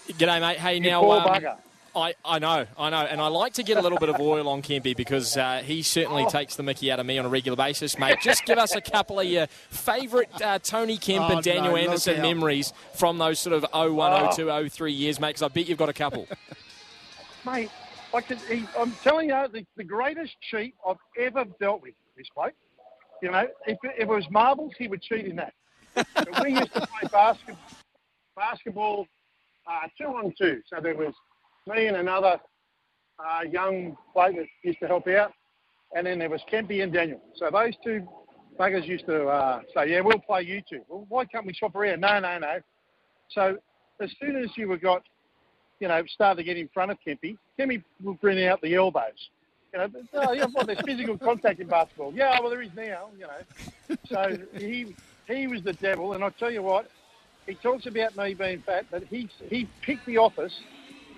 g'day, 0.09 0.41
mate. 0.41 0.59
Hey, 0.59 0.75
you 0.75 0.81
now. 0.81 1.11
Um, 1.11 1.57
I, 1.97 2.15
I 2.25 2.39
know, 2.39 2.67
I 2.79 2.91
know, 2.91 2.99
and 2.99 3.21
I 3.21 3.27
like 3.27 3.55
to 3.55 3.65
get 3.65 3.77
a 3.77 3.81
little 3.81 3.99
bit 3.99 4.09
of 4.09 4.21
oil 4.21 4.49
on 4.49 4.63
Kempy 4.63 4.97
because 4.97 5.37
uh, 5.37 5.63
he 5.65 5.83
certainly 5.83 6.25
oh. 6.25 6.29
takes 6.29 6.55
the 6.55 6.63
mickey 6.63 6.93
out 6.93 7.01
of 7.01 7.07
me 7.07 7.19
on 7.19 7.25
a 7.25 7.29
regular 7.29 7.57
basis, 7.57 7.99
mate. 7.99 8.19
Just 8.23 8.45
give 8.45 8.57
us 8.57 8.77
a 8.77 8.81
couple 8.81 9.19
of 9.19 9.27
your 9.27 9.49
favourite 9.71 10.29
uh, 10.41 10.61
Tony 10.61 10.97
Kemp 10.97 11.29
oh, 11.29 11.37
and 11.37 11.43
Daniel 11.43 11.73
no, 11.73 11.77
Anderson 11.77 12.23
memories 12.23 12.73
from 12.95 13.19
those 13.19 13.41
sort 13.41 13.55
of 13.55 13.67
01, 13.73 14.33
02, 14.33 14.69
03 14.69 14.93
years, 14.93 15.19
mate, 15.19 15.31
because 15.31 15.43
I 15.43 15.49
bet 15.49 15.69
you've 15.69 15.79
got 15.79 15.89
a 15.89 15.95
couple. 15.95 16.29
mate, 17.47 17.71
I 18.15 18.23
I'm 18.79 18.93
telling 19.03 19.31
you, 19.31 19.49
the, 19.53 19.67
the 19.77 19.85
greatest 19.85 20.37
cheat 20.41 20.75
I've 20.87 20.97
ever 21.19 21.47
dealt 21.61 21.83
with, 21.83 21.95
this 22.17 22.29
bloke. 22.35 22.55
You 23.23 23.33
know, 23.33 23.49
if, 23.67 23.79
if 23.83 24.01
it 24.01 24.09
was 24.09 24.31
marbles, 24.31 24.73
he 24.79 24.87
would 24.87 25.03
cheat 25.03 25.27
in 25.27 25.37
that. 25.37 25.53
We 26.43 26.53
used 26.55 26.73
to 26.75 26.81
play 26.81 27.09
basket, 27.11 27.57
basketball 28.37 29.07
uh, 29.67 29.87
two 30.01 30.07
on 30.07 30.33
two, 30.39 30.61
so 30.73 30.81
there 30.81 30.95
was 30.95 31.15
me 31.67 31.87
and 31.87 31.97
another 31.97 32.39
uh, 33.19 33.43
young 33.51 33.97
bloke 34.15 34.37
that 34.37 34.47
used 34.65 34.79
to 34.81 34.87
help 34.87 35.07
out. 35.09 35.33
and 35.95 36.07
then 36.07 36.19
there 36.19 36.31
was 36.31 36.41
Kempy 36.51 36.83
and 36.83 36.93
Daniel. 36.93 37.21
So 37.37 37.51
those 37.51 37.75
two 37.85 38.07
buggers 38.59 38.87
used 38.87 39.07
to 39.07 39.27
uh, 39.27 39.61
say, 39.75 39.91
"Yeah, 39.91 40.01
we'll 40.01 40.19
play 40.19 40.43
you 40.43 40.63
two. 40.69 40.83
Well, 40.89 41.07
why 41.09 41.25
can't 41.25 41.47
we 41.47 41.55
swap 41.55 41.75
around? 41.75 42.01
No, 42.01 42.19
no, 42.21 42.39
no. 42.39 42.59
So 43.31 43.59
as 44.01 44.11
soon 44.21 44.37
as 44.37 44.51
you 44.57 44.69
were 44.69 44.77
got, 44.79 45.03
you 45.81 45.89
know, 45.89 46.03
started 46.07 46.39
to 46.39 46.45
get 46.45 46.57
in 46.57 46.69
front 46.73 46.91
of 46.91 46.99
Kempy, 47.07 47.37
Kempy 47.59 47.83
would 48.03 48.21
bring 48.21 48.45
out 48.47 48.61
the 48.63 48.75
elbows. 48.75 49.31
You 49.73 49.81
know, 49.81 49.89
oh, 50.15 50.33
yeah, 50.33 50.47
well, 50.55 50.65
there's 50.65 50.81
physical 50.81 51.19
contact 51.19 51.61
in 51.61 51.69
basketball. 51.69 52.13
Yeah, 52.15 52.41
well, 52.41 52.49
there 52.49 52.63
is 52.63 52.71
now. 52.75 53.09
You 53.19 53.27
know, 53.27 53.97
so 54.09 54.39
he 54.59 54.95
he 55.29 55.47
was 55.47 55.63
the 55.63 55.75
devil, 55.75 56.15
and 56.15 56.25
I 56.25 56.31
tell 56.31 56.51
you 56.51 56.63
what, 56.63 56.91
he 57.47 57.55
talks 57.55 57.87
about 57.87 58.17
me 58.17 58.35
being 58.35 58.63
fat, 58.63 58.87
but 58.91 59.05
he 59.05 59.29
he 59.49 59.69
picked 59.83 60.05
the 60.07 60.19
office 60.19 60.55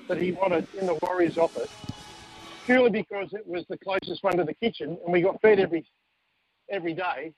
that 0.08 0.18
he 0.18 0.32
wanted 0.32 0.66
in 0.78 0.86
the 0.86 0.98
Warriors 1.02 1.38
office 1.38 1.68
purely 2.64 2.90
because 2.90 3.32
it 3.32 3.46
was 3.46 3.64
the 3.68 3.78
closest 3.78 4.22
one 4.22 4.36
to 4.36 4.44
the 4.44 4.54
kitchen, 4.54 4.98
and 5.04 5.12
we 5.12 5.22
got 5.22 5.40
fed 5.40 5.58
every 5.58 5.84
every 6.68 6.94
day, 6.94 7.32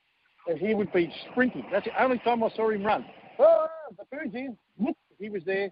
and 0.47 0.57
he 0.59 0.73
would 0.75 0.91
be 0.91 1.11
sprinting. 1.31 1.65
That's 1.71 1.85
the 1.85 2.03
only 2.03 2.19
time 2.19 2.43
I 2.43 2.49
saw 2.49 2.69
him 2.69 2.83
run. 2.83 3.05
Oh, 3.39 3.67
the 3.97 4.05
food's 4.11 4.35
in. 4.35 4.57
He 5.19 5.29
was 5.29 5.43
there, 5.45 5.71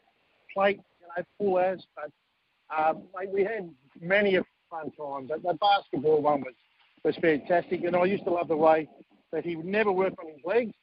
plate, 0.54 0.80
you 1.00 1.08
know, 1.08 1.24
full 1.38 1.60
as. 1.60 1.84
But 1.96 2.12
um, 2.76 3.04
we 3.32 3.44
had 3.44 3.70
many 4.00 4.36
a 4.36 4.44
fun 4.70 4.92
time. 4.92 5.28
But 5.28 5.44
the 5.44 5.58
basketball 5.60 6.22
one 6.22 6.42
was 6.42 6.54
was 7.04 7.16
fantastic, 7.18 7.84
and 7.84 7.96
I 7.96 8.06
used 8.06 8.24
to 8.26 8.32
love 8.32 8.48
the 8.48 8.58
way 8.58 8.88
that 9.32 9.46
he 9.46 9.56
would 9.56 9.66
never 9.66 9.92
work 9.92 10.14
on 10.20 10.28
his 10.28 10.44
legs 10.46 10.74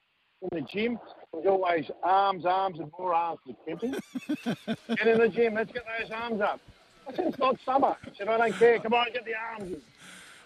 in 0.43 0.49
the 0.53 0.61
gym. 0.63 0.99
It 1.33 1.37
was 1.37 1.47
always 1.47 1.91
arms, 2.03 2.47
arms, 2.47 2.79
and 2.79 2.91
more 2.99 3.15
arms 3.15 3.41
to 3.47 3.55
Kempy. 3.67 4.67
and 4.89 5.09
in 5.09 5.19
the 5.19 5.29
gym, 5.29 5.55
let's 5.55 5.73
get 5.73 5.85
those 6.01 6.11
arms 6.11 6.41
up. 6.41 6.61
I 7.07 7.15
said, 7.15 7.27
it's 7.29 7.39
not 7.39 7.57
summer. 7.65 7.97
I 8.03 8.09
said, 8.17 8.29
I 8.29 8.37
don't 8.37 8.55
care. 8.55 8.79
Come 8.79 8.95
on, 8.95 9.07
get 9.13 9.25
the 9.25 9.35
arms 9.35 9.73
in. 9.73 9.81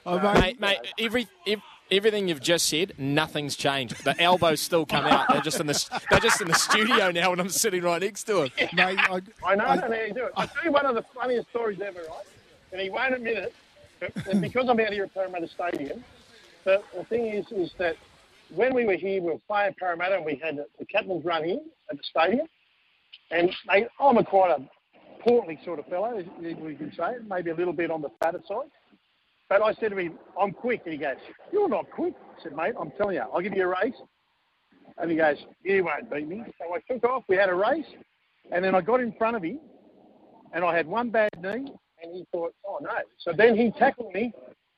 Oh, 0.05 0.19
mate, 0.19 0.61
mate, 0.61 0.79
every, 0.99 1.29
every 1.47 1.63
everything 1.93 2.27
you've 2.27 2.41
just 2.41 2.67
said, 2.69 2.95
nothing's 2.99 3.55
changed. 3.55 4.03
The 4.05 4.21
elbows 4.21 4.61
still 4.61 4.87
come 4.87 5.05
out. 5.05 5.27
They're 5.29 5.43
just 5.43 5.61
in 5.61 5.67
the 5.67 6.03
they're 6.11 6.21
just 6.21 6.41
in 6.41 6.49
the 6.49 6.55
studio 6.55 7.11
now, 7.11 7.33
and 7.33 7.41
I'm 7.41 7.49
sitting 7.51 7.83
right 7.83 8.01
next 8.01 8.25
to 8.25 8.43
him. 8.43 8.51
Mate, 8.73 8.99
I, 8.99 9.21
I 9.45 9.55
know 9.55 9.65
I, 9.65 9.77
how 9.77 9.93
you 9.93 10.15
do 10.15 10.25
it. 10.25 10.33
I'll 10.37 10.49
tell 10.49 10.65
you 10.65 10.73
one 10.73 10.87
of 10.87 10.95
the 10.95 11.03
funniest 11.15 11.51
stories 11.51 11.81
ever, 11.81 12.01
right? 12.01 12.25
And 12.73 12.81
he 12.81 12.91
won't 12.91 13.15
admit 13.15 13.37
it, 14.01 14.15
and 14.29 14.41
because 14.41 14.69
I'm 14.69 14.81
out 14.81 14.93
here 14.93 15.05
at 15.05 15.15
Parramatta 15.15 15.49
Stadium, 15.49 16.03
but 16.65 16.85
the 16.97 17.05
thing 17.05 17.27
is, 17.27 17.47
is 17.53 17.73
that 17.79 17.97
when 18.55 18.75
we 18.75 18.85
were 18.85 18.97
here, 18.97 19.21
we 19.23 19.31
were 19.31 19.39
playing 19.47 19.75
Parramatta, 19.79 20.17
and 20.17 20.25
we 20.25 20.41
had 20.43 20.59
the 20.79 20.85
captain's 20.87 21.25
run 21.25 21.45
in 21.45 21.61
at 21.91 21.97
the 21.97 22.03
stadium, 22.03 22.47
and 23.31 23.51
mate, 23.67 23.87
I'm 23.99 24.19
a 24.19 24.25
quite 24.25 24.51
a 24.51 24.63
portly 25.23 25.59
sort 25.65 25.79
of 25.79 25.87
fellow, 25.87 26.19
as 26.19 26.27
we 26.41 26.75
can 26.75 26.93
say, 26.97 27.15
maybe 27.29 27.51
a 27.51 27.55
little 27.55 27.73
bit 27.73 27.91
on 27.91 28.03
the 28.03 28.11
fatter 28.21 28.41
side. 28.47 28.69
But 29.49 29.63
I 29.63 29.75
said 29.75 29.91
to 29.91 29.97
him, 29.99 30.19
I'm 30.41 30.53
quick. 30.53 30.83
And 30.85 30.93
he 30.95 30.99
goes, 30.99 31.17
You're 31.53 31.69
not 31.69 31.91
quick. 31.91 32.15
I 32.39 32.43
said, 32.43 32.57
Mate, 32.57 32.75
I'm 32.79 32.91
telling 32.93 33.17
you, 33.17 33.23
I'll 33.23 33.41
give 33.41 33.55
you 33.55 33.65
a 33.65 33.69
race. 33.69 33.95
And 34.99 35.11
he 35.11 35.17
goes, 35.17 35.37
You 35.63 35.85
won't 35.85 36.11
beat 36.11 36.29
me. 36.29 36.43
So 36.59 36.75
I 36.75 36.93
took 36.93 37.05
off. 37.05 37.25
We 37.29 37.37
had 37.37 37.49
a 37.49 37.55
race. 37.55 37.87
And 38.51 38.65
then 38.65 38.75
I 38.75 38.81
got 38.81 39.01
in 39.01 39.13
front 39.13 39.37
of 39.37 39.43
him. 39.43 39.61
And 40.53 40.65
I 40.65 40.77
had 40.77 40.87
one 40.87 41.11
bad 41.11 41.31
knee. 41.41 41.71
And 42.03 42.15
he 42.15 42.27
thought, 42.33 42.55
Oh, 42.67 42.79
no. 42.81 42.91
So 43.19 43.33
then 43.37 43.57
he 43.57 43.71
tackled 43.73 44.13
me 44.15 44.33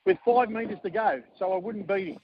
with 0.04 0.18
five 0.24 0.50
metres 0.50 0.78
to 0.82 0.90
go. 0.90 1.22
So 1.38 1.52
I 1.52 1.56
wouldn't 1.56 1.86
beat 1.86 2.08
him. 2.08 2.18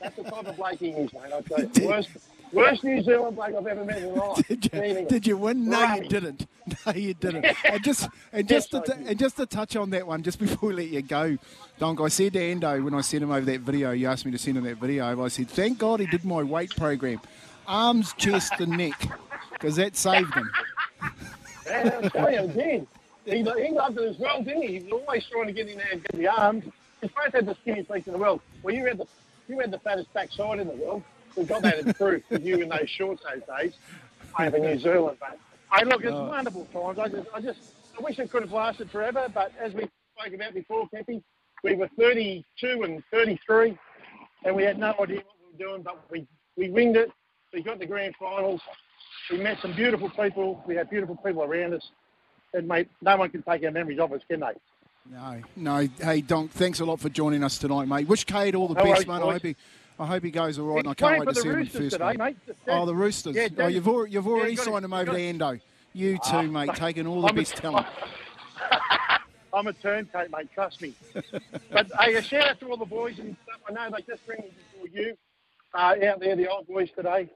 That's 0.00 0.16
the 0.16 0.24
type 0.24 0.46
of 0.46 0.56
bloke 0.56 0.78
he 0.78 0.88
is, 0.90 1.12
mate. 1.12 1.32
I 1.32 1.40
tell 1.40 1.60
you. 1.60 1.88
Worst, 1.88 2.08
Worst 2.52 2.84
New 2.84 3.02
Zealand 3.02 3.36
bloke 3.36 3.54
I've 3.56 3.66
ever 3.66 3.84
met 3.84 4.02
in 4.02 4.16
my 4.16 4.26
life. 4.26 4.46
did, 4.48 4.70
you, 4.72 5.06
did 5.08 5.26
you 5.26 5.36
win? 5.36 5.68
No, 5.68 5.94
you 5.94 6.08
didn't. 6.08 6.46
No, 6.86 6.92
you 6.92 7.12
didn't. 7.14 7.44
and 7.64 7.82
just 7.82 8.08
and 8.32 8.46
just 8.46 8.72
yes, 8.72 8.84
to, 8.84 8.94
and 8.94 9.18
just 9.18 9.36
to 9.36 9.46
touch 9.46 9.74
on 9.74 9.90
that 9.90 10.06
one, 10.06 10.22
just 10.22 10.38
before 10.38 10.68
we 10.68 10.76
let 10.76 10.88
you 10.90 11.02
go, 11.02 11.36
Donk, 11.80 12.00
I 12.00 12.06
said 12.06 12.34
to 12.34 12.38
Ando 12.38 12.84
when 12.84 12.94
I 12.94 13.00
sent 13.00 13.24
him 13.24 13.32
over 13.32 13.44
that 13.44 13.62
video, 13.62 13.90
you 13.90 14.06
asked 14.06 14.24
me 14.24 14.30
to 14.30 14.38
send 14.38 14.58
him 14.58 14.64
that 14.64 14.76
video. 14.76 15.24
I 15.24 15.26
said, 15.26 15.50
thank 15.50 15.78
God 15.78 15.98
he 15.98 16.06
did 16.06 16.24
my 16.24 16.40
weight 16.44 16.70
program, 16.76 17.20
arms, 17.66 18.12
chest, 18.16 18.52
and 18.60 18.78
neck, 18.78 19.08
because 19.50 19.74
that 19.74 19.96
saved 19.96 20.32
him. 20.34 20.52
Man, 21.68 22.10
tell 22.10 22.32
you, 22.32 22.46
did. 22.46 22.86
He, 23.24 23.38
he 23.38 23.42
loved 23.72 23.98
it 23.98 24.08
as 24.08 24.18
well, 24.18 24.40
didn't 24.40 24.62
he? 24.62 24.78
He 24.78 24.84
was 24.84 24.92
always 24.92 25.24
trying 25.26 25.48
to 25.48 25.52
get 25.52 25.66
in 25.68 25.78
there 25.78 25.88
and 25.90 26.02
get 26.04 26.12
the 26.16 26.28
arms. 26.28 26.64
Both 27.02 27.34
had 27.34 27.46
the 27.46 27.56
skinniest 27.66 27.90
legs 27.90 28.06
in 28.06 28.12
the 28.12 28.18
world. 28.18 28.40
Well, 28.62 28.74
you 28.74 28.86
had 28.86 28.98
the 28.98 29.06
you 29.48 29.58
had 29.58 29.70
the 29.70 29.78
fattest 29.80 30.12
backside 30.14 30.60
in 30.60 30.68
the 30.68 30.74
world 30.74 31.02
we 31.36 31.44
got 31.44 31.62
that 31.62 31.78
in 31.78 31.94
proof 31.94 32.22
with 32.30 32.44
you 32.44 32.60
in 32.60 32.68
those 32.68 32.88
shorts 32.88 33.22
those 33.22 33.42
days, 33.58 33.72
over 34.38 34.58
New 34.58 34.78
Zealand. 34.78 35.18
But 35.20 35.38
hey, 35.72 35.84
look, 35.84 36.02
it's 36.02 36.12
oh. 36.12 36.28
wonderful 36.28 36.66
times. 36.66 36.98
I 36.98 37.08
just, 37.08 37.28
I 37.34 37.40
just, 37.40 37.58
I 37.98 38.02
wish 38.02 38.18
it 38.18 38.30
could 38.30 38.42
have 38.42 38.52
lasted 38.52 38.90
forever. 38.90 39.28
But 39.32 39.52
as 39.60 39.72
we 39.72 39.88
spoke 40.18 40.34
about 40.34 40.54
before, 40.54 40.88
Cappy, 40.88 41.22
we 41.64 41.74
were 41.74 41.88
32 41.98 42.82
and 42.82 43.02
33, 43.10 43.78
and 44.44 44.56
we 44.56 44.64
had 44.64 44.78
no 44.78 44.94
idea 45.00 45.18
what 45.18 45.36
we 45.40 45.52
were 45.52 45.70
doing. 45.70 45.82
But 45.82 45.98
we, 46.10 46.26
we 46.56 46.70
winged 46.70 46.96
it. 46.96 47.10
We 47.52 47.62
got 47.62 47.78
the 47.78 47.86
grand 47.86 48.14
finals. 48.18 48.60
We 49.30 49.38
met 49.38 49.58
some 49.60 49.74
beautiful 49.74 50.10
people. 50.10 50.62
We 50.66 50.74
had 50.74 50.90
beautiful 50.90 51.16
people 51.16 51.42
around 51.42 51.74
us. 51.74 51.90
And 52.54 52.68
mate, 52.68 52.88
no 53.00 53.16
one 53.16 53.30
can 53.30 53.42
take 53.42 53.64
our 53.64 53.70
memories 53.70 53.98
of 53.98 54.12
us, 54.12 54.20
can 54.28 54.40
they? 54.40 54.52
No, 55.10 55.42
no. 55.56 55.88
Hey, 56.00 56.20
Donk, 56.20 56.50
thanks 56.52 56.80
a 56.80 56.84
lot 56.84 57.00
for 57.00 57.08
joining 57.08 57.42
us 57.42 57.58
tonight, 57.58 57.86
mate. 57.86 58.06
Wish 58.06 58.24
Cade 58.24 58.54
all 58.54 58.68
the 58.68 58.74
no 58.74 58.84
best, 58.84 59.06
mate. 59.06 59.14
I 59.14 59.32
hope 59.32 59.42
he, 59.42 59.56
I 59.98 60.06
hope 60.06 60.22
he 60.22 60.30
goes 60.30 60.58
all 60.58 60.66
right, 60.66 60.78
and 60.78 60.88
I 60.88 60.94
can't 60.94 61.26
wait 61.26 61.34
to 61.34 61.40
see 61.40 61.48
him 61.48 61.58
in 61.58 61.66
first. 61.66 61.90
Today, 61.92 62.14
mate. 62.16 62.36
Oh, 62.68 62.86
the 62.86 62.94
Roosters. 62.94 63.34
Yeah, 63.34 63.48
oh, 63.58 63.66
you've 63.66 63.88
already, 63.88 64.12
you've 64.12 64.26
already 64.26 64.54
yeah, 64.54 64.62
signed 64.62 64.84
him 64.84 64.92
over 64.92 65.12
to 65.12 65.18
Ando. 65.18 65.60
You 65.92 66.18
too, 66.30 66.50
mate, 66.50 66.70
taking 66.74 67.06
all 67.06 67.20
the 67.20 67.28
I'm 67.28 67.34
best 67.34 67.58
a, 67.58 67.62
talent. 67.62 67.86
I'm 69.52 69.66
a 69.66 69.72
turncoat, 69.72 70.30
mate. 70.30 70.48
Trust 70.54 70.80
me. 70.80 70.94
but 71.72 71.90
hey, 72.00 72.14
a 72.14 72.22
shout 72.22 72.48
out 72.48 72.60
to 72.60 72.70
all 72.70 72.76
the 72.76 72.86
boys 72.86 73.18
and 73.18 73.36
stuff. 73.42 73.60
I 73.68 73.72
know 73.72 73.96
they 73.96 74.02
just 74.02 74.22
ringing 74.26 74.50
before 74.72 74.88
you 74.88 75.16
uh, 75.74 75.94
out 76.06 76.20
there, 76.20 76.36
the 76.36 76.48
old 76.48 76.66
boys 76.68 76.90
today, 76.96 77.28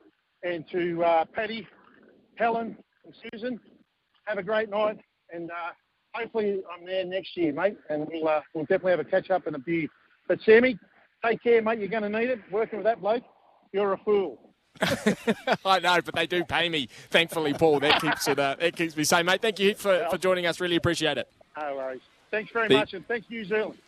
and 0.43 0.65
to 0.71 1.05
uh, 1.05 1.25
Paddy, 1.27 1.67
Helen, 2.37 2.77
and 3.05 3.15
Susan. 3.33 3.61
Have 4.25 4.39
a 4.39 4.43
great 4.43 4.71
night, 4.71 4.99
and 5.33 5.51
uh, 5.51 5.73
hopefully 6.19 6.63
I'm 6.73 6.87
there 6.87 7.05
next 7.05 7.37
year, 7.37 7.53
mate, 7.53 7.77
and 7.91 8.07
we'll, 8.09 8.29
uh, 8.29 8.41
we'll 8.55 8.65
definitely 8.65 8.93
have 8.93 9.01
a 9.01 9.05
catch 9.05 9.31
up 9.31 9.47
and 9.47 9.57
a 9.57 9.59
beer. 9.59 9.89
But 10.29 10.41
Sammy, 10.45 10.79
Take 11.25 11.43
care, 11.43 11.63
mate. 11.63 11.79
You're 11.79 11.89
going 11.89 12.03
to 12.03 12.09
need 12.09 12.31
it. 12.31 12.41
Working 12.51 12.79
with 12.79 12.85
that 12.85 13.01
bloke, 13.01 13.25
you're 13.73 13.93
a 13.93 13.99
fool. 13.99 14.39
I 15.65 15.79
know, 15.81 16.01
but 16.05 16.15
they 16.15 16.27
do 16.27 16.45
pay 16.45 16.69
me. 16.69 16.89
Thankfully, 17.11 17.55
Paul. 17.55 17.81
That 17.81 18.01
keeps 18.01 18.29
it. 18.29 18.39
Uh, 18.39 18.57
that 18.61 18.77
keeps 18.77 18.97
me 18.97 19.05
sane, 19.05 19.27
mate. 19.27 19.41
Thank 19.41 19.59
you 19.59 19.75
for, 19.75 20.07
for 20.11 20.19
joining 20.19 20.47
us. 20.47 20.61
Really 20.61 20.77
appreciate 20.77 21.19
it. 21.19 21.29
No 21.59 21.77
worries. 21.77 22.03
Thanks 22.31 22.53
very 22.53 22.69
the, 22.69 22.75
much, 22.75 22.93
and 22.93 23.07
thanks 23.09 23.27
New 23.31 23.45
Zealand. 23.45 23.79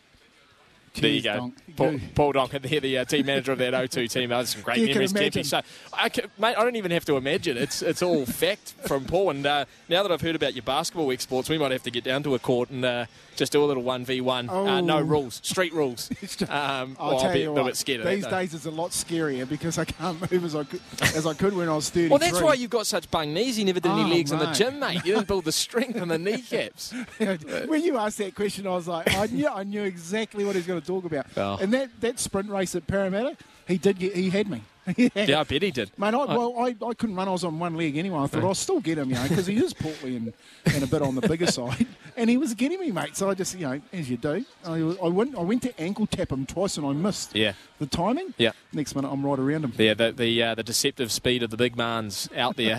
There 1.01 1.11
you 1.11 1.23
go. 1.23 1.53
Paul, 1.77 1.99
Paul 2.15 2.33
Donkin, 2.33 2.63
there, 2.69 2.81
the 2.81 2.99
uh, 2.99 3.05
team 3.05 3.27
manager 3.27 3.53
of 3.53 3.59
that 3.59 3.73
O2 3.73 4.11
team. 4.11 4.31
That's 4.31 4.53
some 4.55 4.63
great 4.63 4.79
you 4.79 4.87
memories, 4.89 5.13
Kempy. 5.13 5.45
So, 5.45 5.61
I 5.93 6.09
can, 6.09 6.25
mate, 6.39 6.57
I 6.57 6.65
don't 6.65 6.77
even 6.77 6.91
have 6.91 7.05
to 7.07 7.17
imagine. 7.17 7.57
It's 7.57 7.83
it's 7.83 8.03
all 8.03 8.27
fact 8.27 8.75
from 8.87 9.05
Paul. 9.05 9.31
And 9.31 9.47
uh, 9.47 9.65
now 9.89 10.03
that 10.03 10.13
I've 10.13 10.21
heard 10.21 10.37
about 10.37 10.55
your 10.55 10.65
basketball 10.65 11.11
exports, 11.13 11.49
we 11.49 11.59
might 11.59 11.73
have 11.73 11.83
to 11.85 11.91
get 11.91 12.05
down 12.05 12.23
to 12.25 12.35
a 12.35 12.39
court 12.39 12.71
and 12.71 12.85
uh, 12.85 13.07
just 13.39 13.53
do 13.53 13.65
a 13.65 13.67
little 13.67 13.85
1v1. 13.85 14.49
Oh. 14.51 14.67
Uh, 14.67 14.81
no 14.81 15.01
rules, 15.01 15.41
street 15.43 15.73
rules. 15.73 16.11
um, 16.43 16.97
I'll 16.99 17.11
well, 17.11 17.19
tell 17.21 17.29
I'll 17.29 17.33
be 17.33 17.41
you 17.41 17.51
a 17.51 17.53
little 17.53 17.67
bit 17.67 17.77
scared 17.77 18.05
These 18.05 18.27
days 18.27 18.53
it's 18.53 18.67
a 18.67 18.71
lot 18.71 18.91
scarier 18.91 19.49
because 19.49 19.79
I 19.79 19.85
can't 19.85 20.21
move 20.33 20.45
as 20.45 20.55
I 20.55 20.65
could, 20.65 20.81
as 21.01 21.25
I 21.25 21.35
could 21.35 21.55
when 21.55 21.69
I 21.69 21.75
was 21.75 21.89
33. 21.89 22.09
Well, 22.11 22.19
that's 22.19 22.43
why 22.43 22.55
you've 22.55 22.71
got 22.71 22.87
such 22.87 23.11
bung 23.11 23.33
knees. 23.33 23.59
You 23.59 23.65
never 23.65 23.81
did 23.81 23.93
any 23.93 24.03
oh, 24.03 24.15
legs 24.15 24.33
mate. 24.33 24.43
in 24.43 24.47
the 24.47 24.53
gym, 24.53 24.81
mate. 24.81 24.97
You 25.07 25.15
didn't 25.15 25.29
build 25.29 25.45
the 25.45 25.53
strength 25.53 25.97
in 25.97 26.09
the 26.09 26.19
kneecaps. 26.19 26.93
when 27.19 27.83
you 27.83 27.97
asked 27.97 28.19
that 28.19 28.35
question, 28.35 28.67
I 28.67 28.71
was 28.71 28.89
like, 28.89 29.15
I 29.15 29.27
knew, 29.27 29.49
I 29.49 29.63
knew 29.63 29.85
exactly 29.85 30.45
what 30.45 30.57
he 30.57 30.59
was 30.59 30.67
going 30.67 30.81
to 30.81 30.87
talk 30.87 31.05
about. 31.05 31.27
Oh. 31.37 31.59
And 31.61 31.73
that, 31.73 32.01
that 32.01 32.19
sprint 32.19 32.51
race 32.51 32.75
at 32.75 32.87
Parramatta, 32.87 33.37
he 33.67 33.79
did 33.79 33.99
get, 33.99 34.17
he 34.17 34.31
had 34.31 34.51
me. 34.51 34.63
yeah. 34.97 35.09
yeah, 35.15 35.41
I 35.41 35.45
bet 35.45 35.63
he 35.63 35.71
did. 35.71 35.91
Mate, 35.99 36.15
I, 36.15 36.25
well, 36.25 36.55
I, 36.59 36.75
I 36.85 36.95
couldn't 36.95 37.17
run. 37.17 37.29
I 37.29 37.33
was 37.33 37.45
on 37.45 37.59
one 37.59 37.77
leg 37.77 37.97
anyway. 37.97 38.19
I 38.19 38.27
thought 38.27 38.45
I'll 38.45 38.55
still 38.55 38.81
get 38.81 38.99
him, 38.99 39.11
you 39.11 39.17
know, 39.17 39.29
because 39.29 39.47
he 39.47 39.57
is 39.57 39.73
portly 39.75 40.17
and, 40.17 40.33
and 40.67 40.83
a 40.83 40.87
bit 40.87 41.03
on 41.03 41.15
the 41.15 41.27
bigger 41.27 41.47
side. 41.47 41.87
And 42.19 42.29
he 42.29 42.37
was 42.37 42.53
getting 42.53 42.81
me, 42.81 42.91
mate. 42.91 43.17
So 43.17 43.31
I 43.31 43.35
just, 43.35 43.57
you 43.57 43.65
know, 43.65 43.81
as 43.93 44.11
you 44.11 44.17
do, 44.17 44.45
I, 44.65 44.79
I 44.81 45.09
went 45.09 45.39
I 45.39 45.41
went 45.43 45.63
to 45.63 45.81
ankle 45.81 46.05
tap 46.05 46.33
him 46.33 46.47
twice 46.47 46.77
and 46.77 46.85
I 46.85 46.93
missed. 46.93 47.37
Yeah. 47.37 47.53
The 47.79 47.87
timing. 47.87 48.35
Yeah. 48.39 48.51
Next 48.73 48.97
minute, 48.97 49.09
I'm 49.09 49.25
right 49.25 49.39
around 49.39 49.63
him. 49.65 49.73
Yeah. 49.79 49.95
The 49.95 50.11
the 50.11 50.43
uh, 50.43 50.55
the 50.57 50.65
deceptive 50.65 51.13
speed 51.13 51.45
of 51.45 51.51
the 51.51 51.57
big 51.57 51.77
man's 51.77 52.29
out 52.35 52.57
there. 52.57 52.71